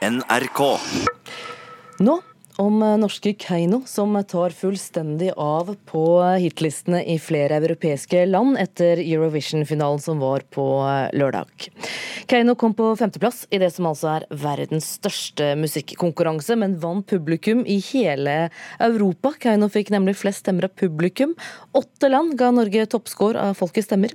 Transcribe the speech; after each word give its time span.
NRK. 0.00 0.60
Nå 2.00 2.14
om 2.60 2.78
norske 3.00 3.34
Keiino, 3.36 3.82
som 3.86 4.16
tar 4.28 4.54
fullstendig 4.56 5.30
av 5.36 5.74
på 5.88 6.04
hitlistene 6.40 7.02
i 7.04 7.18
flere 7.20 7.58
europeiske 7.60 8.22
land 8.28 8.56
etter 8.60 9.00
Eurovision-finalen 9.00 10.00
som 10.00 10.20
var 10.20 10.44
på 10.52 10.64
lørdag. 11.16 11.68
Keiino 12.30 12.52
kom 12.54 12.76
på 12.78 12.84
femteplass 12.94 13.40
i 13.50 13.58
det 13.58 13.72
som 13.74 13.88
altså 13.88 14.06
er 14.12 14.24
verdens 14.38 14.86
største 15.00 15.48
musikkonkurranse, 15.58 16.54
men 16.60 16.76
vant 16.78 17.02
publikum 17.10 17.64
i 17.66 17.80
hele 17.88 18.34
Europa. 18.78 19.32
Keiino 19.42 19.66
fikk 19.66 19.90
nemlig 19.90 20.14
flest 20.20 20.44
stemmer 20.44 20.68
av 20.68 20.76
publikum. 20.78 21.32
Åtte 21.74 22.06
land 22.12 22.36
ga 22.38 22.52
Norge 22.54 22.86
toppscore 22.94 23.48
av 23.48 23.58
folkets 23.58 23.90
stemmer. 23.90 24.14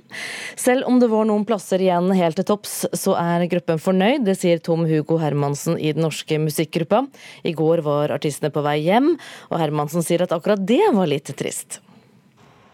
Selv 0.56 0.88
om 0.88 0.96
det 1.02 1.10
var 1.12 1.28
noen 1.28 1.44
plasser 1.44 1.84
igjen 1.84 2.08
helt 2.16 2.40
til 2.40 2.48
topps, 2.48 2.86
så 2.96 3.18
er 3.20 3.44
gruppen 3.52 3.84
fornøyd. 3.84 4.24
Det 4.24 4.38
sier 4.40 4.64
Tom 4.64 4.88
Hugo 4.88 5.20
Hermansen 5.20 5.76
i 5.76 5.92
den 5.92 6.06
norske 6.08 6.40
musikkgruppa. 6.40 7.04
I 7.44 7.52
går 7.52 7.84
var 7.84 8.16
artistene 8.16 8.48
på 8.48 8.64
vei 8.64 8.78
hjem, 8.86 9.12
og 9.52 9.60
Hermansen 9.60 10.00
sier 10.06 10.24
at 10.24 10.32
akkurat 10.32 10.64
det 10.64 10.86
var 10.96 11.12
litt 11.12 11.36
trist. 11.36 11.82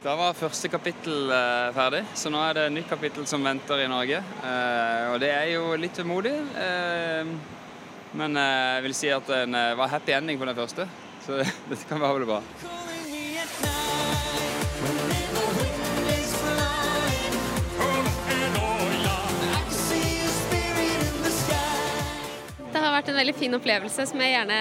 Da 0.02 0.16
var 0.18 0.32
første 0.34 0.66
kapittel 0.66 1.28
eh, 1.30 1.68
ferdig, 1.76 2.00
så 2.18 2.26
nå 2.32 2.40
er 2.42 2.56
det 2.56 2.62
et 2.66 2.72
nytt 2.74 2.88
kapittel 2.90 3.22
som 3.30 3.44
venter 3.46 3.84
i 3.84 3.86
Norge. 3.86 4.18
Eh, 4.18 5.10
og 5.12 5.20
det 5.22 5.28
er 5.30 5.52
jo 5.52 5.76
litt 5.78 5.94
vemodig. 6.00 6.32
Eh, 6.58 7.28
men 8.18 8.34
jeg 8.34 8.82
vil 8.82 8.96
si 8.98 9.12
at 9.14 9.30
det 9.30 9.60
var 9.78 9.92
happy 9.92 10.16
ending 10.16 10.40
på 10.40 10.48
den 10.48 10.58
første, 10.58 10.88
så 11.22 11.38
dette 11.70 11.86
kan 11.86 12.02
være 12.02 12.26
bra. 12.26 12.40
Det 22.72 22.82
har 22.82 22.96
vært 22.98 23.14
en 23.14 23.20
veldig 23.22 23.36
fin 23.38 23.54
opplevelse 23.54 24.10
som 24.10 24.26
jeg 24.26 24.34
gjerne 24.34 24.58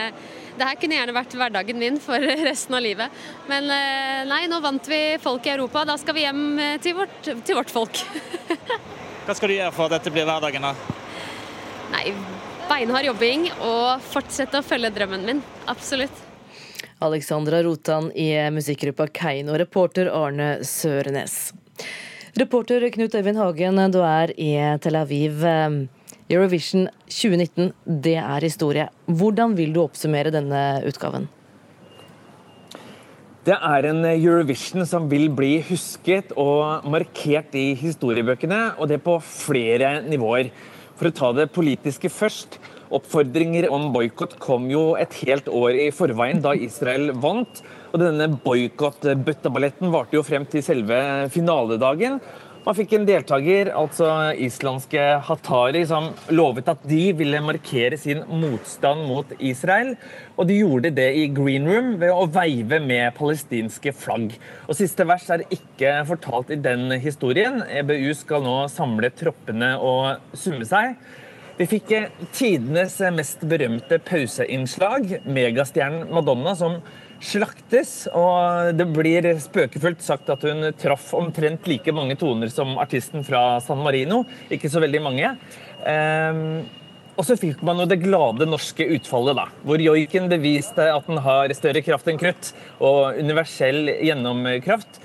det 0.57 0.67
her 0.67 0.79
kunne 0.79 0.97
gjerne 0.97 1.15
vært 1.15 1.35
hverdagen 1.39 1.79
min 1.79 1.99
for 2.01 2.21
resten 2.49 2.77
av 2.77 2.83
livet. 2.83 3.21
Men 3.49 3.69
eh, 3.71 4.23
nei, 4.29 4.43
nå 4.51 4.61
vant 4.63 4.89
vi 4.91 5.01
folk 5.21 5.47
i 5.47 5.53
Europa. 5.55 5.85
Da 5.87 5.97
skal 6.01 6.17
vi 6.17 6.25
hjem 6.25 6.43
eh, 6.59 6.77
til 6.83 6.97
vårt, 6.99 7.19
til 7.23 7.57
vårt 7.57 7.71
folk. 7.73 8.03
Hva 9.25 9.37
skal 9.37 9.51
du 9.51 9.57
gjøre 9.57 9.73
for 9.75 9.87
at 9.87 9.99
dette 9.99 10.13
blir 10.13 10.27
hverdagen, 10.27 10.65
da? 10.65 10.73
Nei, 11.91 12.11
beinhard 12.69 13.05
jobbing 13.05 13.47
og 13.59 14.03
fortsette 14.11 14.59
å 14.59 14.65
følge 14.65 14.91
drømmen 14.95 15.25
min. 15.27 15.41
Absolutt. 15.71 16.27
Alexandra 17.01 17.63
Rotan 17.65 18.11
i 18.13 18.29
musikkgruppa 18.53 19.07
Keiino, 19.09 19.55
reporter 19.57 20.11
Arne 20.13 20.59
Sørenes. 20.67 21.51
Reporter 22.37 22.85
Knut 22.93 23.15
Øyvind 23.17 23.41
Hagen, 23.41 23.81
du 23.91 23.99
er 24.05 24.31
i 24.39 24.53
Tel 24.83 24.95
Aviv. 24.95 25.41
Eurovision 26.31 26.87
2019, 27.11 27.73
det 27.83 28.15
er 28.21 28.45
historie. 28.45 28.87
Hvordan 29.05 29.55
vil 29.57 29.73
du 29.75 29.81
oppsummere 29.83 30.31
denne 30.31 30.61
utgaven? 30.87 31.27
Det 33.41 33.55
er 33.57 33.87
en 33.89 34.05
Eurovision 34.05 34.85
som 34.87 35.07
vil 35.11 35.25
bli 35.33 35.55
husket 35.67 36.29
og 36.39 36.85
markert 36.87 37.55
i 37.57 37.71
historiebøkene, 37.75 38.77
og 38.77 38.87
det 38.91 39.01
på 39.03 39.17
flere 39.25 39.97
nivåer. 40.05 40.51
For 40.99 41.09
å 41.09 41.15
ta 41.17 41.31
det 41.33 41.47
politiske 41.49 42.11
først. 42.13 42.59
Oppfordringer 42.93 43.65
om 43.73 43.89
boikott 43.95 44.35
kom 44.39 44.67
jo 44.69 44.91
et 44.99 45.15
helt 45.23 45.49
år 45.49 45.79
i 45.87 45.89
forveien, 45.95 46.43
da 46.43 46.53
Israel 46.53 47.09
vant. 47.23 47.63
Og 47.91 48.03
denne 48.03 48.29
boikott-bøtteballetten 48.45 49.91
varte 49.91 50.19
jo 50.19 50.23
frem 50.27 50.45
til 50.47 50.63
selve 50.63 51.01
finaledagen. 51.33 52.21
Man 52.61 52.75
fikk 52.77 52.91
en 52.93 53.07
deltaker, 53.07 53.71
altså 53.73 54.07
islandske 54.37 55.01
Hatari, 55.25 55.79
som 55.89 56.11
lovet 56.29 56.67
at 56.69 56.83
de 56.85 57.07
ville 57.17 57.39
markere 57.41 57.97
sin 57.97 58.21
motstand 58.29 59.01
mot 59.09 59.31
Israel. 59.41 59.95
Og 60.37 60.45
de 60.45 60.59
gjorde 60.59 60.91
det 60.93 61.07
i 61.17 61.23
green 61.33 61.65
room 61.65 61.95
ved 62.03 62.13
å 62.13 62.27
veive 62.29 62.77
med 62.85 63.15
palestinske 63.17 63.95
flagg. 63.97 64.35
Og 64.67 64.77
Siste 64.77 65.07
vers 65.09 65.25
er 65.33 65.47
ikke 65.49 65.95
fortalt 66.11 66.53
i 66.53 66.59
den 66.61 66.93
historien. 67.01 67.63
EBU 67.65 68.13
skal 68.19 68.45
nå 68.45 68.55
samle 68.69 69.09
troppene 69.09 69.73
og 69.81 70.37
summe 70.37 70.69
seg. 70.69 70.99
Vi 71.57 71.65
fikk 71.65 71.95
tidenes 72.37 73.01
mest 73.17 73.41
berømte 73.41 73.97
pauseinnslag, 74.05 75.17
megastjernen 75.25 76.13
Madonna, 76.13 76.53
som 76.53 76.77
slaktes. 77.21 77.93
Og 78.11 78.73
det 78.77 78.87
blir 78.93 79.29
spøkefullt 79.41 80.03
sagt 80.05 80.29
at 80.33 80.43
hun 80.47 80.71
traff 80.79 81.13
omtrent 81.17 81.67
like 81.69 81.95
mange 81.95 82.17
toner 82.19 82.51
som 82.53 82.77
artisten 82.81 83.25
fra 83.27 83.61
San 83.63 83.81
Marino. 83.85 84.23
Ikke 84.51 84.71
så 84.71 84.83
veldig 84.83 85.03
mange. 85.05 85.33
Um, 85.85 86.61
og 87.19 87.27
så 87.27 87.35
fikk 87.37 87.59
man 87.65 87.81
jo 87.81 87.85
det 87.89 87.99
glade 88.01 88.47
norske 88.47 88.85
utfallet, 88.95 89.35
da, 89.37 89.43
hvor 89.67 89.81
joiken 89.83 90.29
beviste 90.31 90.87
at 90.89 91.09
den 91.09 91.19
har 91.21 91.51
større 91.53 91.83
kraft 91.85 92.07
enn 92.09 92.17
krutt 92.21 92.53
og 92.79 93.19
universell 93.19 93.91
gjennomkraft. 93.99 95.01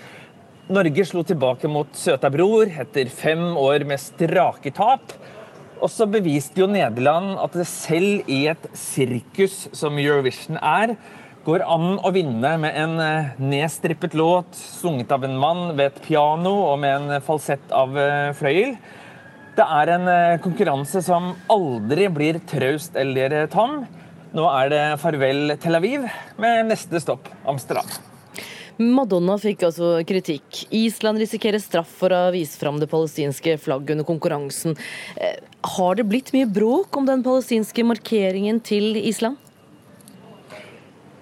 Norge 0.73 1.05
slo 1.07 1.23
tilbake 1.27 1.69
mot 1.71 1.91
søta 1.99 2.31
bror 2.33 2.71
etter 2.71 3.11
fem 3.13 3.53
år 3.61 3.85
med 3.87 4.03
strake 4.03 4.73
tap. 4.75 5.13
Og 5.77 5.91
så 5.93 6.07
beviste 6.09 6.63
jo 6.63 6.71
Nederland 6.71 7.37
at 7.43 7.55
det 7.59 7.69
selv 7.69 8.27
i 8.33 8.47
et 8.51 8.65
sirkus 8.75 9.67
som 9.77 9.99
Eurovision 10.01 10.57
er, 10.63 10.95
går 11.47 11.63
an 11.63 11.99
å 12.03 12.11
vinne 12.15 12.57
med 12.59 12.75
en 12.75 13.01
eh, 13.03 13.35
nedstrippet 13.39 14.17
låt 14.19 14.57
sunget 14.59 15.13
av 15.15 15.25
en 15.27 15.37
mann 15.39 15.77
ved 15.79 15.93
et 15.93 16.01
piano 16.09 16.53
og 16.73 16.81
med 16.83 16.97
en 16.97 17.23
falsett 17.23 17.71
av 17.75 17.95
eh, 18.01 18.33
fløyel. 18.37 18.75
Det 19.57 19.67
er 19.79 19.93
en 19.95 20.11
eh, 20.11 20.41
konkurranse 20.43 21.05
som 21.07 21.31
aldri 21.53 22.09
blir 22.11 22.41
traust 22.51 22.99
eller 22.99 23.47
tam. 23.53 23.85
Nå 24.37 24.49
er 24.51 24.73
det 24.73 24.83
farvel 25.01 25.55
Tel 25.63 25.79
Aviv, 25.79 26.09
med 26.43 26.67
neste 26.73 27.01
stopp 27.01 27.31
Amsterdam. 27.47 27.95
Madonna 28.77 29.39
fikk 29.41 29.63
altså 29.71 29.95
kritikk. 30.05 30.67
Island 30.75 31.23
risikerer 31.23 31.63
straff 31.63 31.95
for 32.03 32.13
å 32.13 32.27
vise 32.35 32.59
fram 32.61 32.83
det 32.83 32.91
palestinske 32.91 33.55
flagget 33.63 33.95
under 33.95 34.05
konkurransen. 34.05 34.77
Har 35.79 35.97
det 35.97 36.05
blitt 36.11 36.35
mye 36.37 36.51
bråk 36.51 36.99
om 37.01 37.09
den 37.09 37.25
palestinske 37.25 37.87
markeringen 37.89 38.61
til 38.61 38.99
Island? 39.01 39.41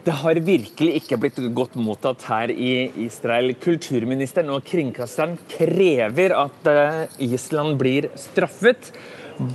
Det 0.05 0.13
har 0.21 0.37
virkelig 0.45 0.99
ikke 0.99 1.17
blitt 1.17 1.39
godt 1.57 1.79
mottatt 1.81 2.27
her 2.29 2.51
i 2.53 2.91
Israel. 3.07 3.55
Kulturministeren 3.57 4.51
og 4.53 4.67
kringkasteren 4.69 5.39
krever 5.49 6.35
at 6.37 6.69
eh, 6.69 6.99
Island 7.25 7.79
blir 7.81 8.11
straffet. 8.21 8.91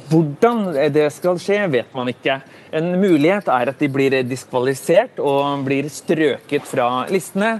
Hvordan 0.09 0.73
det 0.91 1.05
skal 1.13 1.38
skje, 1.39 1.59
vet 1.71 1.93
man 1.95 2.09
ikke. 2.09 2.39
En 2.75 2.95
mulighet 2.97 3.47
er 3.53 3.71
at 3.71 3.79
de 3.79 3.91
blir 3.93 4.17
diskvalifisert 4.25 5.21
og 5.21 5.61
blir 5.67 5.88
strøket 5.93 6.65
fra 6.67 6.89
listene. 7.13 7.59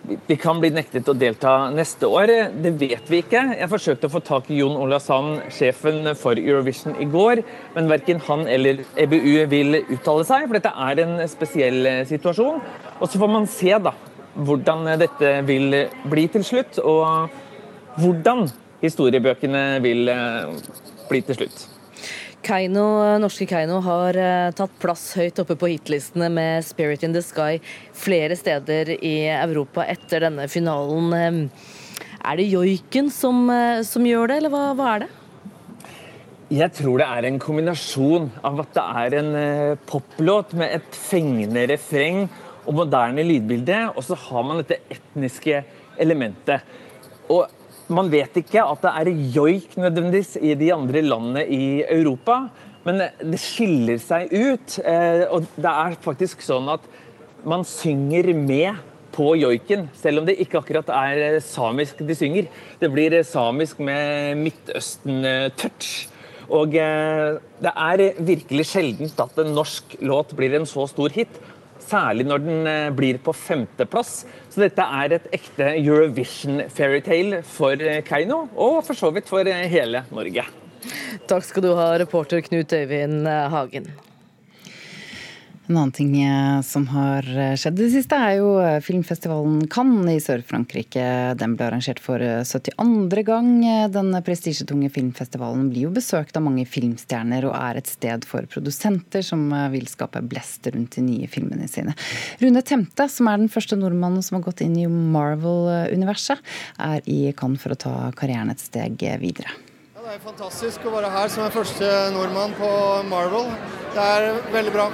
Vi 0.00 0.36
kan 0.40 0.60
bli 0.62 0.70
nektet 0.72 1.08
å 1.10 1.14
delta 1.14 1.68
neste 1.74 2.08
år. 2.08 2.30
Det 2.64 2.72
vet 2.80 3.10
vi 3.10 3.20
ikke. 3.20 3.42
Jeg 3.58 3.70
forsøkte 3.70 4.08
å 4.08 4.12
få 4.14 4.22
tak 4.24 4.48
i 4.50 4.60
Jon 4.62 4.78
Ola 4.80 4.98
Sand, 5.02 5.42
sjefen 5.52 6.08
for 6.18 6.40
Eurovision, 6.40 6.96
i 7.02 7.08
går, 7.10 7.42
men 7.74 7.90
verken 7.90 8.22
han 8.26 8.46
eller 8.48 8.80
EBU 9.00 9.44
vil 9.52 9.82
uttale 9.82 10.24
seg, 10.28 10.46
for 10.46 10.56
dette 10.56 10.72
er 10.88 11.02
en 11.04 11.20
spesiell 11.30 11.90
situasjon. 12.08 12.62
Og 12.98 13.04
så 13.10 13.20
får 13.20 13.32
man 13.34 13.48
se 13.50 13.76
da, 13.76 13.92
hvordan 14.40 14.88
dette 15.02 15.34
vil 15.48 15.82
bli 16.08 16.26
til 16.32 16.46
slutt, 16.48 16.80
og 16.80 18.00
hvordan 18.00 18.48
historiebøkene 18.80 19.66
vil 19.84 20.08
bli 21.10 21.22
til 21.28 21.42
slutt. 21.42 21.68
Keino, 22.44 22.84
norske 23.20 23.44
Keiino 23.48 23.80
har 23.84 24.16
uh, 24.16 24.52
tatt 24.56 24.72
plass 24.80 25.10
høyt 25.18 25.38
oppe 25.42 25.56
på 25.60 25.68
hitlistene 25.74 26.30
med 26.32 26.64
'Spirit 26.64 27.04
in 27.04 27.12
the 27.12 27.22
Sky' 27.24 27.60
flere 27.92 28.36
steder 28.38 28.94
i 28.96 29.28
Europa 29.28 29.84
etter 29.84 30.24
denne 30.26 30.48
finalen. 30.48 31.50
Er 32.20 32.36
det 32.36 32.48
joiken 32.48 33.10
som, 33.12 33.44
uh, 33.50 33.82
som, 33.84 34.06
gjør 34.08 34.32
det, 34.32 34.40
eller 34.40 34.54
hva, 34.54 34.64
hva, 34.78 34.94
er 34.94 35.04
det? 35.04 35.10
Jeg 36.50 36.72
tror 36.80 36.98
det 36.98 37.06
er 37.06 37.28
en 37.28 37.38
kombinasjon 37.38 38.30
av 38.42 38.64
at 38.64 38.74
det 38.74 38.86
er 39.04 39.18
en 39.20 39.32
poplåt 39.86 40.56
med 40.58 40.80
et 40.80 40.96
fengende 40.98 41.68
refreng 41.70 42.24
og 42.64 42.74
moderne 42.80 43.22
lydbilde, 43.22 43.84
og 43.94 44.02
så 44.02 44.18
har 44.18 44.48
man 44.48 44.58
dette 44.58 44.80
etniske 44.90 45.62
elementet. 46.00 46.66
Og 47.30 47.46
man 47.90 48.10
vet 48.12 48.36
ikke 48.40 48.62
at 48.64 48.84
det 48.84 48.92
er 49.00 49.10
joik 49.34 49.76
nødvendigvis 49.80 50.36
i 50.40 50.54
de 50.58 50.70
andre 50.74 51.02
landene 51.04 51.44
i 51.46 51.82
Europa, 51.82 52.44
men 52.86 53.02
det 53.02 53.40
skiller 53.42 53.98
seg 54.00 54.30
ut. 54.32 54.78
Eh, 54.84 55.26
og 55.28 55.48
det 55.56 55.72
er 55.72 55.98
faktisk 56.04 56.44
sånn 56.44 56.70
at 56.72 56.86
man 57.46 57.64
synger 57.66 58.30
med 58.36 58.80
på 59.14 59.32
joiken, 59.40 59.88
selv 59.98 60.22
om 60.22 60.28
det 60.28 60.38
ikke 60.40 60.60
akkurat 60.60 60.90
er 60.94 61.40
samisk 61.44 62.00
de 62.06 62.16
synger. 62.16 62.48
Det 62.80 62.90
blir 62.92 63.18
samisk 63.26 63.82
med 63.82 64.38
Midtøsten-touch. 64.44 65.90
Og 66.50 66.74
eh, 66.78 67.38
det 67.62 67.72
er 67.74 68.04
virkelig 68.26 68.66
sjeldent 68.72 69.22
at 69.22 69.38
en 69.38 69.52
norsk 69.54 69.98
låt 70.02 70.34
blir 70.38 70.56
en 70.58 70.66
så 70.68 70.86
stor 70.90 71.12
hit. 71.14 71.40
Særlig 71.90 72.26
når 72.28 72.42
den 72.44 72.68
eh, 72.70 72.90
blir 72.94 73.18
på 73.22 73.34
femteplass. 73.34 74.24
Så 74.50 74.62
dette 74.62 74.84
er 74.84 75.16
et 75.16 75.30
ekte 75.34 75.72
Eurovision-fairytale 75.80 77.42
for 77.46 77.82
eh, 77.82 78.02
Keiino, 78.06 78.44
og 78.54 78.82
for 78.86 78.98
så 78.98 79.10
vidt 79.14 79.30
for 79.30 79.46
eh, 79.48 79.66
hele 79.72 80.04
Norge. 80.14 80.46
Takk 81.30 81.44
skal 81.46 81.66
du 81.66 81.72
ha, 81.78 81.90
reporter 82.00 82.42
Knut 82.46 82.72
Øyvind 82.72 83.26
Hagen. 83.26 83.90
En 85.70 85.76
annen 85.76 85.92
ting 85.92 86.16
eh, 86.22 86.60
som 86.66 86.88
har 86.90 87.22
eh, 87.38 87.52
skjedd 87.54 87.78
i 87.78 87.84
det 87.84 87.92
siste, 87.92 88.16
er 88.18 88.40
jo 88.40 88.56
eh, 88.58 88.80
filmfestivalen 88.82 89.68
Cannes 89.70 90.16
i 90.16 90.22
Sør-Frankrike. 90.24 91.04
Den 91.38 91.52
ble 91.54 91.68
arrangert 91.68 92.00
for 92.02 92.18
72. 92.18 93.22
gang. 93.28 93.52
Den 93.94 94.10
prestisjetunge 94.26 94.90
filmfestivalen 94.90 95.68
blir 95.70 95.86
jo 95.86 95.92
besøkt 95.94 96.34
av 96.34 96.42
mange 96.42 96.64
filmstjerner, 96.66 97.46
og 97.46 97.54
er 97.54 97.78
et 97.78 97.92
sted 97.92 98.26
for 98.26 98.48
produsenter 98.50 99.22
som 99.22 99.44
vil 99.70 99.86
skape 99.86 100.24
blest 100.26 100.66
rundt 100.74 100.98
de 100.98 101.04
nye 101.06 101.30
filmene 101.30 101.70
sine. 101.70 101.94
Rune 102.42 102.64
Temte, 102.66 103.06
som 103.06 103.30
er 103.30 103.38
den 103.38 103.54
første 103.54 103.78
nordmannen 103.78 104.26
som 104.26 104.40
har 104.40 104.48
gått 104.48 104.64
inn 104.66 104.74
i 104.74 104.88
Marvel-universet, 104.90 106.42
er 106.82 107.06
i 107.06 107.20
Cannes 107.38 107.62
for 107.62 107.76
å 107.76 107.78
ta 107.78 107.94
karrieren 108.18 108.50
et 108.50 108.66
steg 108.66 109.06
videre. 109.22 109.54
Ja, 109.94 110.02
det 110.02 110.18
er 110.18 110.26
fantastisk 110.26 110.82
å 110.82 110.98
være 110.98 111.14
her 111.14 111.30
som 111.30 111.46
den 111.46 111.54
første 111.54 111.94
nordmann 112.18 112.58
på 112.58 112.74
Marvel. 113.06 113.54
Det 113.94 114.10
er 114.18 114.30
veldig 114.50 114.74
bra. 114.80 114.90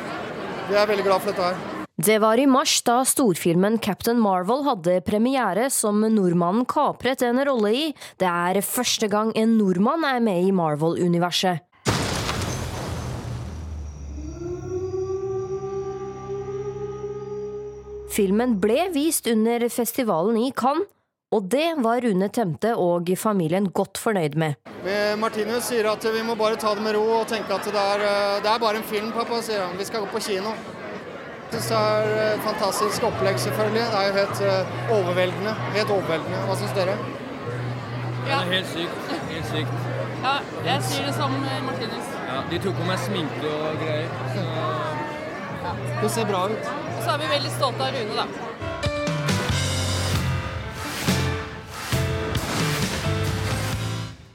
Vi 0.66 0.74
er 0.74 0.88
veldig 0.90 1.04
glad 1.06 1.22
for 1.22 1.30
dette 1.30 1.46
her. 1.46 1.74
Det 1.96 2.16
var 2.20 2.36
i 2.36 2.46
mars 2.50 2.80
da 2.84 2.98
storfilmen 3.08 3.78
Captain 3.80 4.18
Marvel 4.20 4.64
hadde 4.66 4.98
premiere 5.06 5.68
som 5.72 6.02
nordmannen 6.02 6.66
kapret 6.68 7.22
en 7.24 7.38
rolle 7.46 7.70
i. 7.72 7.84
Det 8.20 8.26
er 8.26 8.60
første 8.66 9.08
gang 9.08 9.30
en 9.38 9.54
nordmann 9.60 10.04
er 10.04 10.18
med 10.20 10.48
i 10.48 10.52
Marvel-universet. 10.52 11.62
Filmen 18.16 18.58
ble 18.60 18.88
vist 18.94 19.26
under 19.28 19.68
festivalen 19.70 20.38
i 20.40 20.50
Cannes, 20.56 20.88
og 21.34 21.48
det 21.50 21.74
var 21.82 22.00
Rune 22.04 22.28
Temte 22.30 22.74
og 22.78 23.10
familien 23.18 23.66
godt 23.74 23.98
fornøyd 23.98 24.36
med. 24.38 24.54
Martinus 25.18 25.66
sier 25.70 25.88
at 25.90 26.04
vi 26.14 26.22
må 26.22 26.36
bare 26.38 26.58
ta 26.60 26.74
det 26.76 26.84
med 26.84 26.94
ro 26.94 27.02
og 27.18 27.26
tenke 27.30 27.54
at 27.54 27.66
det 27.66 27.82
er, 27.82 28.04
eh, 28.06 28.38
det 28.44 28.50
er 28.50 28.62
bare 28.62 28.78
en 28.78 28.86
film, 28.86 29.12
pappa, 29.12 29.40
sier 29.42 29.64
han. 29.64 29.76
Vi 29.78 29.86
skal 29.88 30.04
gå 30.04 30.10
på 30.12 30.22
kino. 30.22 30.52
Jeg 31.46 31.62
synes 31.62 31.68
det 31.70 31.78
er 31.78 32.06
et 32.12 32.38
eh, 32.38 32.44
fantastisk 32.46 33.06
opplegg, 33.08 33.40
selvfølgelig. 33.42 33.82
Det 33.90 33.98
er 33.98 34.06
jo 34.06 34.14
helt 34.20 34.40
eh, 34.46 34.94
overveldende. 34.98 35.54
Helt 35.74 35.92
overveldende. 35.96 36.40
Hva 36.46 36.56
syns 36.60 36.78
dere? 36.78 36.96
Ja. 38.26 38.38
Det 38.38 38.46
er 38.46 38.52
helt 38.52 38.72
sykt. 38.74 39.12
Helt 39.30 39.50
sykt. 39.50 39.76
Ja, 40.22 40.38
jeg 40.66 40.88
sier 40.88 41.06
det 41.06 41.14
som 41.18 41.34
Martinus. 41.66 42.14
Ja, 42.26 42.40
de 42.50 42.58
tok 42.62 42.78
på 42.78 42.88
meg 42.88 43.02
sminke 43.02 43.52
og 43.52 43.82
greier. 43.82 44.10
Så... 44.34 44.46
Ja. 45.66 45.76
Det 46.02 46.10
ser 46.14 46.26
bra 46.30 46.46
ut. 46.50 46.74
Og 46.96 47.00
så 47.02 47.14
er 47.14 47.22
vi 47.22 47.30
veldig 47.34 47.54
stolte 47.58 47.86
av 47.90 47.94
Rune, 47.98 48.24
da. 48.24 48.75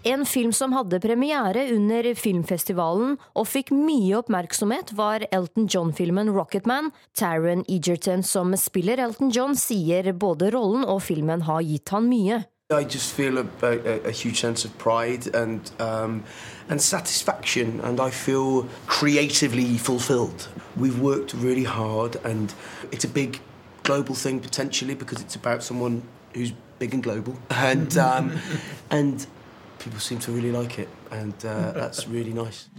En 0.04 0.26
film 0.26 0.50
som 0.54 0.74
hadde 0.74 0.98
premiere 1.00 1.68
under 1.76 2.08
filmfestivalen 2.18 3.20
og 3.38 3.46
fikk 3.46 3.70
mye 3.70 4.16
oppmerksomhet, 4.18 4.96
var 4.98 5.28
Elton 5.30 5.68
John-filmen 5.70 6.32
Rocketman. 6.34 6.90
Taron 7.14 7.62
Egerton, 7.70 8.24
som 8.24 8.56
spiller 8.58 8.98
Elton 8.98 9.30
John, 9.30 9.54
sier 9.54 10.10
både 10.18 10.50
rollen 10.56 10.88
og 10.90 11.04
filmen 11.06 11.46
har 11.46 11.62
gitt 11.62 11.94
han 11.94 12.10
mye. 12.10 12.40
I 12.72 12.82
just 12.82 13.14
feel 13.14 13.38
a, 13.38 13.46
a, 13.62 14.00
a 14.08 14.12
huge 14.12 14.40
sense 14.40 14.66
of 14.66 14.76
pride 14.80 15.28
and 15.36 15.70
um, 15.78 16.24
and 16.70 16.82
satisfaction, 16.82 17.82
and 17.84 18.00
I 18.00 18.10
feel 18.10 18.66
creatively 18.88 19.78
fulfilled. 19.78 20.48
We've 20.78 21.00
worked 21.00 21.34
really 21.34 21.66
hard, 21.66 22.16
and 22.24 22.56
it's 22.92 23.04
a 23.04 23.10
big 23.10 23.40
global 23.84 24.16
thing 24.16 24.40
potentially 24.40 24.96
because 24.96 25.22
it's 25.22 25.36
about 25.36 25.64
someone 25.64 26.02
who's 26.34 26.54
big 26.80 26.94
and 26.94 27.04
global, 27.04 27.36
and 27.50 27.98
um, 27.98 28.32
and 28.90 29.28
people 29.84 30.00
seem 30.00 30.20
to 30.20 30.32
really 30.32 30.52
like 30.52 30.80
it, 30.80 30.90
and 31.12 31.34
uh, 31.46 31.72
that's 31.74 32.08
really 32.08 32.34
nice. 32.34 32.70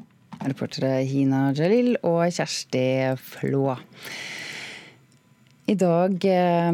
Reportere 0.43 1.05
Hina 1.07 1.53
Jalil 1.55 1.97
og 2.03 2.25
Kjersti 2.35 2.87
Flå. 3.21 3.77
I 5.71 5.77
dag 5.79 6.25
eh, 6.27 6.71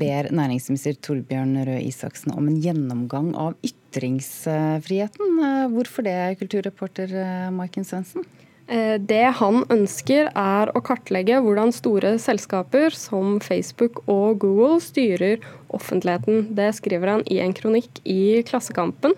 ber 0.00 0.28
næringsminister 0.34 0.96
Torbjørn 0.98 1.54
Røe 1.68 1.84
Isaksen 1.86 2.34
om 2.34 2.48
en 2.50 2.58
gjennomgang 2.58 3.30
av 3.38 3.54
ytringsfriheten. 3.64 5.38
Eh, 5.46 5.68
hvorfor 5.70 6.04
det, 6.08 6.16
kulturreporter 6.42 7.14
eh, 7.22 7.46
Maiken 7.54 7.86
Svendsen? 7.86 8.26
Det 8.66 9.26
han 9.38 9.60
ønsker 9.70 10.32
er 10.34 10.70
å 10.74 10.80
kartlegge 10.82 11.38
hvordan 11.44 11.70
store 11.70 12.16
selskaper 12.18 12.90
som 12.98 13.36
Facebook 13.38 14.00
og 14.10 14.40
Google 14.42 14.80
styrer 14.82 15.38
offentligheten. 15.76 16.48
Det 16.58 16.72
skriver 16.74 17.12
han 17.14 17.22
i 17.30 17.38
en 17.44 17.54
kronikk 17.54 18.00
i 18.02 18.42
Klassekampen. 18.48 19.14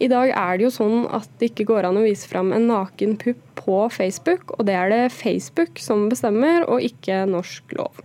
I 0.00 0.08
dag 0.08 0.32
er 0.32 0.56
det 0.56 0.64
jo 0.64 0.72
sånn 0.72 1.04
at 1.12 1.28
det 1.38 1.50
ikke 1.50 1.68
går 1.68 1.86
an 1.86 2.00
å 2.00 2.04
vise 2.06 2.26
fram 2.26 2.54
en 2.56 2.66
naken 2.70 3.18
pupp 3.20 3.42
på 3.60 3.80
Facebook, 3.92 4.54
og 4.56 4.64
det 4.66 4.76
er 4.78 4.88
det 4.88 5.02
Facebook 5.12 5.78
som 5.82 6.08
bestemmer, 6.08 6.64
og 6.64 6.80
ikke 6.82 7.26
norsk 7.28 7.74
lov. 7.76 8.00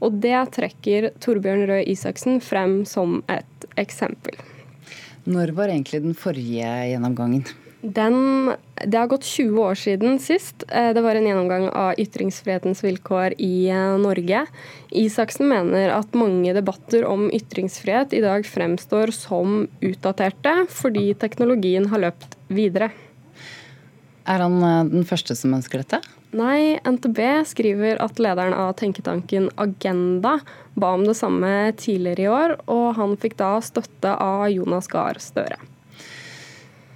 Og 0.00 0.16
det 0.24 0.38
trekker 0.56 1.10
Torbjørn 1.22 1.66
Røe 1.68 1.84
Isaksen 1.92 2.40
frem 2.42 2.80
som 2.88 3.20
et 3.28 3.68
eksempel. 3.80 4.40
Når 5.28 5.52
var 5.56 5.70
egentlig 5.72 6.02
den 6.04 6.16
forrige 6.16 6.72
gjennomgangen? 6.90 7.44
Den, 7.84 8.54
det 8.86 8.96
har 8.96 9.10
gått 9.12 9.26
20 9.28 9.60
år 9.60 9.74
siden 9.76 10.18
sist. 10.18 10.64
Eh, 10.68 10.94
det 10.96 11.02
var 11.04 11.18
en 11.18 11.26
gjennomgang 11.28 11.66
av 11.68 11.98
ytringsfrihetens 12.00 12.80
vilkår 12.80 13.34
i 13.44 13.68
eh, 13.68 13.96
Norge. 14.00 14.46
Isaksen 14.88 15.50
mener 15.50 15.92
at 15.92 16.16
mange 16.16 16.54
debatter 16.56 17.04
om 17.04 17.26
ytringsfrihet 17.28 18.16
i 18.16 18.22
dag 18.24 18.48
fremstår 18.48 19.12
som 19.12 19.66
utdaterte, 19.84 20.54
fordi 20.72 21.10
teknologien 21.20 21.90
har 21.92 22.06
løpt 22.06 22.38
videre. 22.48 22.88
Er 24.24 24.40
han 24.46 24.56
eh, 24.64 24.80
den 24.94 25.04
første 25.04 25.36
som 25.36 25.52
ønsker 25.52 25.84
dette? 25.84 26.00
Nei, 26.34 26.80
NTB 26.88 27.20
skriver 27.52 28.00
at 28.02 28.16
lederen 28.18 28.56
av 28.56 28.72
tenketanken 28.80 29.52
Agenda 29.60 30.38
ba 30.72 30.96
om 30.96 31.04
det 31.04 31.18
samme 31.20 31.52
tidligere 31.76 32.24
i 32.24 32.32
år, 32.32 32.56
og 32.64 32.96
han 32.96 33.14
fikk 33.20 33.36
da 33.44 33.58
støtte 33.62 34.16
av 34.16 34.48
Jonas 34.56 34.88
Gahr 34.88 35.20
Støre. 35.20 35.60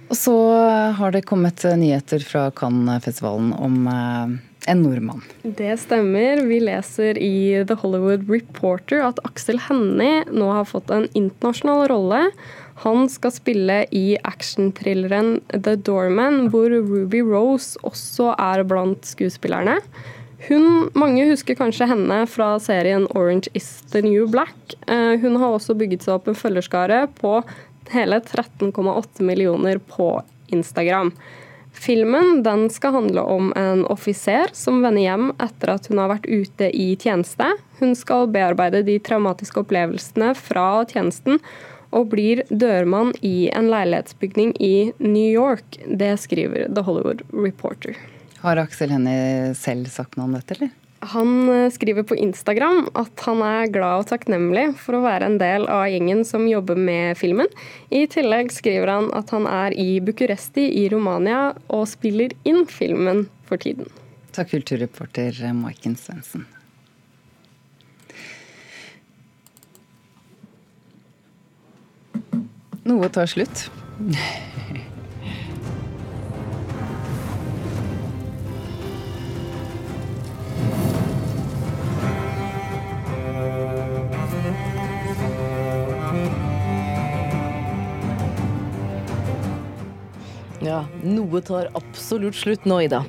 Og 0.09 0.17
så 0.17 0.35
har 0.97 1.13
det 1.13 1.27
kommet 1.29 1.63
nyheter 1.77 2.23
fra 2.25 2.47
Cannes-festivalen 2.57 3.51
om 3.53 3.83
eh, 3.87 4.37
en 4.71 4.81
nordmann. 4.81 5.21
Det 5.43 5.75
stemmer. 5.81 6.41
Vi 6.49 6.59
leser 6.63 7.17
i 7.21 7.63
The 7.69 7.77
Hollywood 7.77 8.25
Reporter 8.29 9.03
at 9.05 9.21
Aksel 9.27 9.61
Hennie 9.67 10.23
nå 10.33 10.49
har 10.53 10.65
fått 10.69 10.89
en 10.93 11.05
internasjonal 11.13 11.87
rolle. 11.93 12.23
Han 12.83 13.09
skal 13.11 13.33
spille 13.35 13.81
i 13.95 14.17
actionthrilleren 14.23 15.39
The 15.51 15.75
Doorman, 15.75 16.47
hvor 16.53 16.71
Ruby 16.71 17.21
Rose 17.25 17.77
også 17.85 18.33
er 18.39 18.63
blant 18.65 19.05
skuespillerne. 19.05 19.77
Hun, 20.47 20.87
mange 20.95 21.25
husker 21.27 21.57
kanskje 21.59 21.89
henne 21.89 22.21
fra 22.31 22.53
serien 22.63 23.03
Orange 23.11 23.51
is 23.57 23.67
the 23.91 23.99
New 24.05 24.23
Black. 24.31 24.77
Eh, 24.87 25.19
hun 25.19 25.35
har 25.41 25.57
også 25.57 25.75
bygget 25.75 26.05
seg 26.05 26.15
opp 26.15 26.29
en 26.31 26.37
følgerskare 26.39 27.01
på 27.19 27.41
hele 27.93 28.19
13,8 28.19 29.25
millioner 29.25 29.77
på 29.77 30.11
Instagram. 30.53 31.13
Filmen 31.73 32.43
den 32.43 32.69
skal 32.69 32.93
handle 32.93 33.21
om 33.21 33.53
en 33.55 33.85
offiser 33.85 34.49
som 34.53 34.81
vender 34.83 35.05
hjem 35.05 35.29
etter 35.39 35.75
at 35.75 35.87
hun 35.87 36.01
har 36.01 36.11
vært 36.11 36.27
ute 36.27 36.69
i 36.75 36.91
tjeneste. 36.99 37.45
Hun 37.79 37.95
skal 37.95 38.27
bearbeide 38.33 38.81
de 38.87 38.97
traumatiske 38.99 39.61
opplevelsene 39.63 40.33
fra 40.35 40.83
tjenesten 40.89 41.39
og 41.95 42.11
blir 42.11 42.43
dørmann 42.49 43.13
i 43.25 43.49
en 43.55 43.69
leilighetsbygning 43.71 44.53
i 44.59 44.91
New 44.97 45.29
York. 45.29 45.79
Det 45.87 46.17
skriver 46.21 46.67
The 46.73 46.83
Hollywood 46.85 47.23
Reporter. 47.33 47.95
Har 48.43 48.59
Aksel 48.61 48.91
Hennie 48.93 49.55
selv 49.57 49.89
sagt 49.91 50.17
noe 50.17 50.29
om 50.29 50.35
dette, 50.37 50.57
eller? 50.57 50.75
Han 50.99 51.49
eh, 51.49 51.71
skriver 51.71 52.03
på 52.03 52.15
Instagram 52.15 52.89
at 52.99 53.23
han 53.23 53.41
er 53.45 53.71
glad 53.71 54.03
og 54.03 54.09
takknemlig 54.11 54.65
for 54.81 54.97
å 54.97 55.03
være 55.05 55.29
en 55.29 55.37
del 55.39 55.67
av 55.71 55.87
gjengen 55.87 56.25
som 56.27 56.47
jobber 56.49 56.75
med 56.75 57.17
filmen. 57.19 57.47
I 57.89 58.03
tillegg 58.11 58.51
skriver 58.51 58.91
han 58.91 59.09
at 59.15 59.31
han 59.35 59.47
er 59.47 59.75
i 59.79 60.01
Bucuresti 60.03 60.67
i 60.81 60.87
Romania 60.91 61.53
og 61.67 61.87
spiller 61.87 62.35
inn 62.43 62.65
filmen 62.67 63.27
for 63.47 63.61
tiden. 63.61 63.87
Takk, 64.35 64.51
kulturreporter 64.51 65.39
Maiken 65.55 65.95
Svendsen. 65.99 66.45
Noe 72.89 73.09
tar 73.13 73.29
slutt. 73.29 73.67
Ja, 90.69 90.83
noe 91.01 91.39
tar 91.41 91.71
absolutt 91.73 92.37
slutt 92.37 92.67
nå, 92.69 92.83
Ida. 92.85 92.99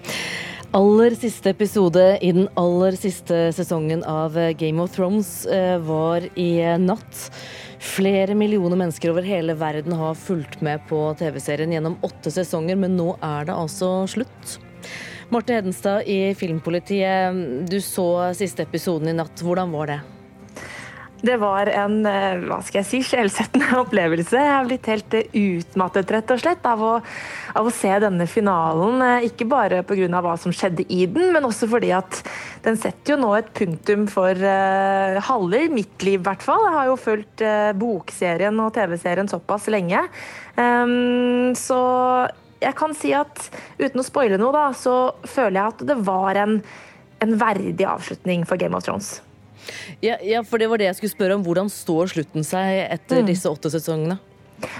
Aller 0.73 1.13
siste 1.19 1.51
episode 1.53 2.05
i 2.25 2.31
den 2.33 2.47
aller 2.57 2.95
siste 2.97 3.51
sesongen 3.53 4.01
av 4.09 4.39
Game 4.57 4.81
of 4.81 4.95
Thrones 4.95 5.45
eh, 5.45 5.77
var 5.85 6.25
i 6.41 6.55
natt. 6.81 7.27
Flere 7.85 8.37
millioner 8.39 8.81
mennesker 8.81 9.13
over 9.13 9.27
hele 9.29 9.59
verden 9.61 9.93
har 9.99 10.17
fulgt 10.17 10.63
med 10.65 10.87
på 10.89 11.03
TV-serien 11.21 11.75
gjennom 11.75 11.99
åtte 12.07 12.33
sesonger, 12.33 12.81
men 12.81 12.97
nå 12.97 13.11
er 13.19 13.51
det 13.51 13.59
altså 13.59 13.91
slutt. 14.09 14.57
Marte 15.29 15.59
Hedenstad 15.59 16.09
i 16.09 16.33
Filmpolitiet, 16.39 17.69
du 17.69 17.77
så 17.85 18.09
siste 18.39 18.65
episoden 18.65 19.13
i 19.13 19.19
natt. 19.21 19.45
Hvordan 19.45 19.77
var 19.77 19.93
det? 19.93 20.01
Det 21.21 21.37
var 21.37 21.69
en 21.69 21.99
eh, 22.09 22.41
hva 22.47 22.61
skal 22.65 22.81
jeg 22.81 22.89
si, 22.89 23.01
sjelsettende 23.05 23.69
opplevelse. 23.83 24.39
Jeg 24.41 24.53
har 24.55 24.69
blitt 24.69 24.89
helt 24.89 25.17
eh, 25.19 25.29
utmattet 25.37 26.13
rett 26.15 26.33
og 26.33 26.41
slett 26.41 26.65
av 26.69 26.81
å, 26.85 26.93
av 27.61 27.69
å 27.69 27.75
se 27.75 27.93
denne 28.01 28.25
finalen. 28.31 29.03
Eh, 29.05 29.29
ikke 29.29 29.49
bare 29.51 29.83
pga. 29.85 30.09
hva 30.25 30.37
som 30.41 30.55
skjedde 30.55 30.87
i 30.89 31.05
den, 31.05 31.31
men 31.35 31.47
også 31.49 31.69
fordi 31.71 31.93
at 31.97 32.23
den 32.65 32.81
setter 32.81 33.15
jo 33.15 33.21
nå 33.21 33.35
et 33.37 33.53
punktum 33.57 34.07
for 34.11 34.37
uh, 34.37 35.17
halve 35.25 35.63
mitt 35.73 36.05
liv, 36.05 36.21
i 36.21 36.25
hvert 36.25 36.45
fall. 36.45 36.65
Jeg 36.67 36.77
har 36.77 36.91
jo 36.91 36.99
fulgt 37.01 37.45
uh, 37.45 37.71
bokserien 37.77 38.61
og 38.61 38.75
TV-serien 38.77 39.31
såpass 39.31 39.69
lenge. 39.73 40.03
Um, 40.57 41.55
så 41.57 41.81
jeg 42.61 42.77
kan 42.77 42.93
si 42.97 43.15
at 43.17 43.49
uten 43.81 44.03
å 44.03 44.05
spoile 44.05 44.41
noe, 44.41 44.53
da, 44.57 44.69
så 44.77 45.15
føler 45.25 45.57
jeg 45.57 45.75
at 45.75 45.89
det 45.93 45.99
var 46.05 46.41
en, 46.41 46.61
en 47.25 47.41
verdig 47.41 47.89
avslutning 47.89 48.45
for 48.49 48.61
Game 48.61 48.77
of 48.77 48.85
Thrones. 48.85 49.19
Ja, 50.05 50.17
ja, 50.25 50.43
for 50.47 50.63
det 50.63 50.71
var 50.71 50.81
det 50.81 50.91
jeg 50.91 51.01
skulle 51.01 51.15
spørre 51.15 51.39
om. 51.39 51.47
Hvordan 51.47 51.71
står 51.73 52.13
slutten 52.15 52.47
seg 52.47 52.85
etter 52.87 53.23
mm. 53.23 53.31
disse 53.31 53.51
åtte 53.51 53.73
sesongene? 53.73 54.21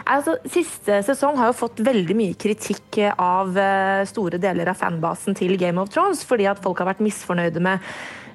Altså, 0.05 0.37
siste 0.51 1.01
sesong 1.07 1.39
har 1.41 1.51
jo 1.51 1.59
fått 1.63 1.81
veldig 1.85 2.17
mye 2.17 2.37
kritikk 2.41 3.01
av 3.15 3.57
eh, 3.59 4.03
store 4.09 4.41
deler 4.43 4.69
av 4.71 4.81
fanbasen 4.81 5.37
til 5.39 5.57
Game 5.61 5.81
of 5.81 5.93
Thrones, 5.95 6.25
fordi 6.27 6.49
at 6.51 6.61
folk 6.63 6.83
har 6.83 6.91
vært 6.91 7.03
misfornøyde 7.05 7.63
med, 7.65 7.85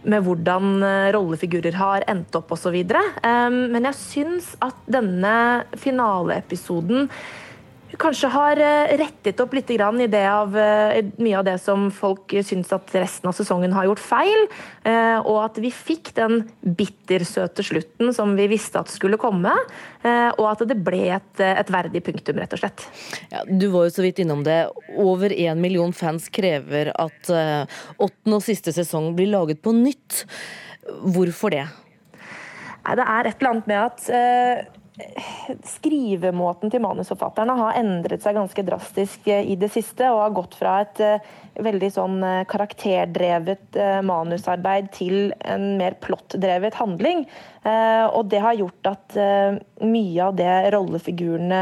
med 0.09 0.25
hvordan 0.25 0.77
eh, 0.85 1.09
rollefigurer 1.15 1.77
har 1.77 2.05
endt 2.11 2.37
opp 2.39 2.55
osv. 2.55 2.77
Um, 3.21 3.59
men 3.75 3.89
jeg 3.91 4.01
syns 4.01 4.53
at 4.65 4.77
denne 4.89 5.35
finaleepisoden 5.81 7.09
kanskje 7.99 8.29
har 8.33 8.59
eh, 8.61 8.93
rettet 8.99 9.39
opp 9.43 9.53
litt 9.55 9.69
i 9.71 9.77
det 10.11 10.23
av, 10.29 10.55
eh, 10.57 10.99
mye 11.17 11.37
av 11.39 11.45
det 11.47 11.57
som 11.61 11.87
folk 11.93 12.33
syns 12.45 12.71
at 12.75 12.93
resten 12.95 13.29
av 13.29 13.35
sesongen 13.37 13.73
har 13.75 13.85
gjort 13.87 14.01
feil. 14.03 14.47
Eh, 14.83 15.19
og 15.19 15.39
at 15.43 15.59
vi 15.63 15.71
fikk 15.73 16.13
den 16.17 16.43
bittersøte 16.61 17.65
slutten 17.65 18.13
som 18.15 18.35
vi 18.37 18.47
visste 18.51 18.79
at 18.79 18.91
skulle 18.91 19.19
komme. 19.21 19.53
Og 20.05 20.43
at 20.45 20.61
det 20.69 20.75
ble 20.85 20.99
et, 21.15 21.39
et 21.41 21.69
verdig 21.73 22.03
punktum, 22.05 22.37
rett 22.37 22.51
og 22.53 22.59
slett. 22.61 22.83
Ja, 23.31 23.41
du 23.47 23.65
var 23.73 23.87
jo 23.87 23.93
så 23.95 24.03
vidt 24.05 24.19
innom 24.21 24.43
det. 24.45 24.67
Over 25.01 25.33
én 25.33 25.57
million 25.63 25.95
fans 25.97 26.27
krever 26.29 26.91
at 26.93 27.31
åttende 27.31 28.37
og 28.37 28.45
siste 28.45 28.73
sesong 28.75 29.15
blir 29.17 29.31
laget 29.33 29.63
på 29.65 29.73
nytt. 29.73 30.27
Hvorfor 30.85 31.55
det? 31.55 31.65
Nei, 32.85 32.97
det 33.01 33.07
er 33.15 33.31
et 33.31 33.41
eller 33.41 33.55
annet 33.55 33.71
med 33.71 33.81
at 33.81 34.83
skrivemåten 35.65 36.71
til 36.71 36.83
manusforfatterne 36.83 37.55
har 37.59 37.79
endret 37.79 38.23
seg 38.23 38.37
ganske 38.37 38.63
drastisk 38.67 39.27
eh, 39.27 39.43
i 39.51 39.57
det 39.59 39.69
siste, 39.73 40.07
og 40.11 40.21
har 40.23 40.35
gått 40.37 40.55
fra 40.59 40.77
et 40.85 41.01
eh, 41.03 41.33
veldig 41.65 41.89
sånn 41.91 42.17
eh, 42.23 42.43
karakterdrevet 42.51 43.79
manusarbeid 44.07 44.89
til 44.95 45.33
en 45.43 45.75
mer 45.79 45.97
plottdrevet 46.03 46.77
handling. 46.79 47.25
Og 47.65 48.27
det 48.29 48.39
har 48.43 48.53
gjort 48.59 48.87
at 48.91 49.15
mye 49.87 50.27
av 50.27 50.35
det 50.37 50.53
rollefigurene 50.75 51.61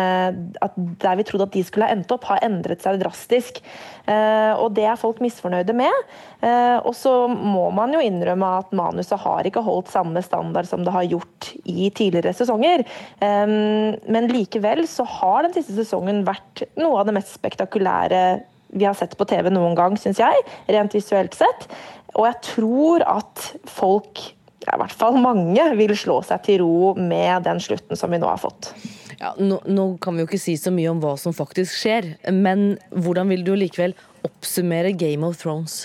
Der 1.01 1.17
vi 1.19 1.25
trodde 1.27 1.47
at 1.47 1.55
de 1.55 1.63
skulle 1.65 1.87
ha 1.87 1.95
endt 1.95 2.11
opp, 2.13 2.27
har 2.29 2.43
endret 2.45 2.83
seg 2.83 2.99
drastisk. 3.01 3.59
Og 4.07 4.67
det 4.75 4.85
er 4.89 4.99
folk 4.99 5.21
misfornøyde 5.23 5.75
med. 5.77 6.13
Og 6.83 6.91
så 6.97 7.13
må 7.31 7.69
man 7.75 7.93
jo 7.95 8.01
innrømme 8.03 8.49
at 8.59 8.73
manuset 8.75 9.21
har 9.23 9.47
ikke 9.47 9.63
holdt 9.63 9.91
samme 9.93 10.23
standard 10.25 10.67
som 10.69 10.83
det 10.83 10.93
har 10.95 11.07
gjort 11.07 11.51
i 11.63 11.89
tidligere 11.95 12.35
sesonger. 12.35 12.83
Men 13.21 14.31
likevel 14.31 14.85
så 14.91 15.07
har 15.19 15.45
den 15.45 15.55
siste 15.55 15.77
sesongen 15.77 16.23
vært 16.27 16.65
noe 16.79 16.99
av 16.99 17.07
det 17.09 17.15
mest 17.19 17.35
spektakulære 17.37 18.23
vi 18.73 18.87
har 18.87 18.95
sett 18.97 19.17
på 19.19 19.27
TV 19.29 19.51
noen 19.53 19.75
gang, 19.77 19.97
syns 20.01 20.17
jeg. 20.21 20.45
Rent 20.73 20.95
visuelt 20.97 21.35
sett. 21.37 21.67
Og 22.17 22.25
jeg 22.27 22.39
tror 22.47 23.05
at 23.05 23.43
folk, 23.69 24.21
i 24.63 24.81
hvert 24.81 24.95
fall 24.95 25.19
mange, 25.21 25.63
vil 25.79 25.95
slå 25.97 26.21
seg 26.25 26.43
til 26.45 26.61
ro 26.63 26.93
med 26.97 27.43
den 27.47 27.61
slutten 27.63 27.99
som 27.99 28.13
vi 28.13 28.21
nå 28.21 28.29
har 28.29 28.41
fått. 28.41 28.71
Ja, 29.19 29.33
nå, 29.39 29.59
nå, 29.69 29.87
kan 30.03 30.15
vi 30.15 30.23
jo 30.23 30.29
ikke 30.29 30.41
si 30.41 30.55
så 30.59 30.71
mye 30.73 30.91
om 30.91 31.01
hva 31.03 31.15
som 31.19 31.35
faktisk 31.35 31.75
skjer, 31.83 32.13
men 32.33 32.73
hvordan 32.91 33.31
vil 33.31 33.45
du 33.47 33.53
likevel 33.59 33.95
oppsummere 34.27 34.95
Game 34.99 35.27
of 35.27 35.39
Thrones? 35.41 35.83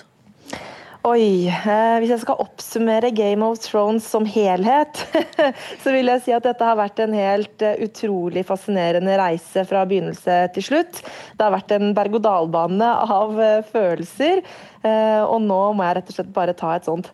Oi. 1.06 1.46
Eh, 1.46 1.96
hvis 2.02 2.10
jeg 2.10 2.20
skal 2.24 2.40
oppsummere 2.42 3.12
Game 3.14 3.46
of 3.46 3.60
Thrones 3.62 4.06
som 4.10 4.26
helhet, 4.28 4.98
så 5.82 5.94
vil 5.94 6.10
jeg 6.10 6.24
si 6.24 6.34
at 6.34 6.44
dette 6.44 6.66
har 6.66 6.76
vært 6.76 6.98
en 7.04 7.14
helt 7.14 7.62
eh, 7.64 7.78
utrolig 7.86 8.42
fascinerende 8.48 9.14
reise 9.20 9.62
fra 9.68 9.84
begynnelse 9.88 10.40
til 10.56 10.66
slutt. 10.66 11.00
Det 11.38 11.46
har 11.46 11.54
vært 11.54 11.72
en 11.76 11.94
berg-og-dal-bane 11.96 12.90
av 13.14 13.38
eh, 13.40 13.60
følelser. 13.70 14.42
Og 14.88 15.40
nå 15.42 15.56
må 15.74 15.84
jeg 15.84 15.96
rett 15.98 16.10
og 16.12 16.16
slett 16.16 16.28
bare 16.32 16.52
ta 16.56 16.70
et 16.76 16.86
sånt 16.86 17.08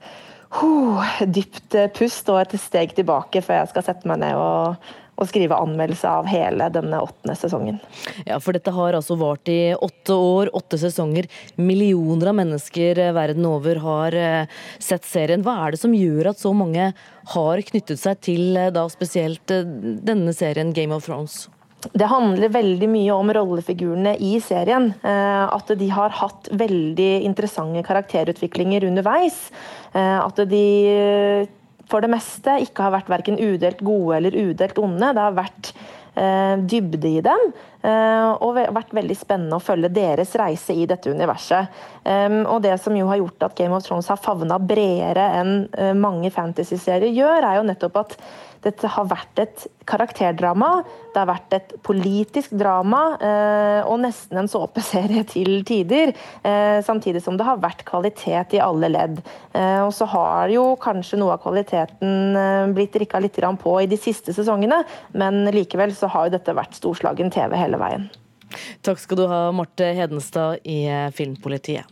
uh, 0.63 1.15
dypt 1.27 1.79
pust 1.97 2.29
og 2.33 2.43
et 2.43 2.59
steg 2.61 2.95
tilbake 2.95 3.43
før 3.45 3.63
jeg 3.63 3.73
skal 3.73 3.89
sette 3.89 4.11
meg 4.11 4.23
ned 4.23 4.39
og 4.39 4.93
og 5.15 5.29
skrive 5.31 5.57
anmeldelse 5.63 6.11
av 6.11 6.27
hele 6.29 6.69
denne 6.75 6.99
åttende 7.03 7.37
sesongen. 7.39 7.79
Ja, 8.27 8.41
for 8.43 8.57
dette 8.57 8.73
har 8.75 8.97
altså 8.99 9.17
vart 9.19 9.49
i 9.51 9.75
åtte 9.75 10.17
år, 10.19 10.51
åtte 10.57 10.79
sesonger. 10.81 11.29
Millioner 11.61 12.33
av 12.33 12.39
mennesker 12.41 13.01
verden 13.15 13.47
over 13.49 13.79
har 13.85 14.19
eh, 14.19 14.61
sett 14.83 15.07
serien. 15.07 15.45
Hva 15.47 15.57
er 15.65 15.75
det 15.75 15.83
som 15.83 15.95
gjør 15.95 16.33
at 16.33 16.43
så 16.43 16.55
mange 16.57 16.91
har 17.35 17.65
knyttet 17.71 18.03
seg 18.03 18.21
til 18.27 18.59
eh, 18.59 18.73
da 18.75 18.89
spesielt 18.93 19.55
eh, 19.55 19.67
denne 20.05 20.35
serien 20.35 20.75
Game 20.75 20.95
of 20.95 21.07
Thrones? 21.07 21.45
Det 21.93 22.07
handler 22.09 22.53
veldig 22.55 22.89
mye 22.89 23.13
om 23.13 23.33
rollefigurene 23.37 24.15
i 24.23 24.39
serien. 24.41 24.93
At 25.05 25.73
de 25.77 25.89
har 25.93 26.15
hatt 26.17 26.49
veldig 26.55 27.11
interessante 27.27 27.83
karakterutviklinger 27.85 28.87
underveis. 28.89 29.37
At 29.93 30.41
de 30.49 30.65
for 31.91 32.05
det 32.05 32.13
meste 32.13 32.57
ikke 32.65 32.87
har 32.87 32.95
vært 32.95 33.13
verken 33.13 33.39
udelt 33.41 33.83
gode 33.85 34.19
eller 34.19 34.39
udelt 34.49 34.81
onde. 34.81 35.13
Det 35.15 35.25
har 35.25 35.37
vært 35.37 35.71
eh, 36.17 36.57
dybde 36.65 37.11
i 37.11 37.23
dem, 37.25 37.47
eh, 37.53 37.74
og 37.85 38.57
vært 38.57 38.95
veldig 38.97 39.17
spennende 39.19 39.59
å 39.59 39.63
følge 39.63 39.91
deres 39.93 40.33
reise 40.41 40.73
i 40.73 40.87
dette 40.89 41.11
universet. 41.13 41.83
Og 42.49 42.63
det 42.65 42.79
som 42.81 42.97
jo 42.97 43.11
har 43.11 43.21
gjort 43.21 43.45
at 43.45 43.57
Game 43.59 43.77
of 43.77 43.85
Thrones 43.85 44.09
har 44.09 44.21
favna 44.21 44.57
bredere 44.57 45.27
enn 45.41 45.53
uh, 45.77 45.93
mange 45.97 46.31
fantasy-serier 46.33 47.13
gjør, 47.13 47.45
er 47.45 47.59
jo 47.59 47.69
nettopp 47.69 48.01
at 48.01 48.17
dette 48.65 48.89
har 48.89 49.09
vært 49.09 49.41
et 49.43 49.65
karakterdrama, 49.85 50.69
det 51.13 51.21
har 51.21 51.29
vært 51.29 51.57
et 51.57 51.75
politisk 51.85 52.55
drama 52.57 53.03
eh, 53.21 53.81
og 53.85 53.99
nesten 54.03 54.41
en 54.41 54.49
såpeserie 54.51 55.25
til 55.35 55.61
tider. 55.69 56.15
Eh, 56.43 56.79
samtidig 56.87 57.23
som 57.25 57.37
det 57.39 57.47
har 57.47 57.61
vært 57.63 57.85
kvalitet 57.89 58.57
i 58.57 58.63
alle 58.65 58.91
ledd. 58.93 59.21
Eh, 59.53 59.81
og 59.85 59.93
så 59.95 60.09
har 60.11 60.53
jo 60.53 60.65
kanskje 60.81 61.21
noe 61.21 61.37
av 61.37 61.43
kvaliteten 61.45 62.41
eh, 62.41 62.73
blitt 62.75 62.97
rikka 63.01 63.21
litt 63.23 63.37
på 63.61 63.73
i 63.83 63.89
de 63.91 63.99
siste 64.01 64.33
sesongene, 64.33 64.81
men 65.13 65.45
likevel 65.53 65.93
så 65.95 66.09
har 66.13 66.29
jo 66.29 66.37
dette 66.37 66.55
vært 66.57 66.79
storslagen 66.79 67.33
TV 67.35 67.57
hele 67.75 67.83
veien. 67.83 68.07
Takk 68.87 69.01
skal 69.03 69.19
du 69.19 69.27
ha, 69.31 69.49
Marte 69.53 69.91
Hedenstad 69.97 70.63
i 70.65 70.87
Filmpolitiet. 71.17 71.91